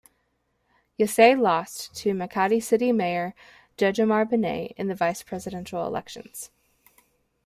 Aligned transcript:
Yasay 0.99 1.39
lost 1.39 1.93
to 1.95 2.13
Makati 2.15 2.59
City 2.59 2.91
Mayor 2.91 3.35
Jejomar 3.77 4.25
Binay 4.25 4.71
in 4.75 4.87
the 4.87 4.95
vice-presidential 4.95 5.85
elections. 5.85 6.49